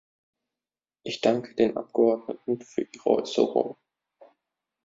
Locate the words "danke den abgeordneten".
1.21-2.59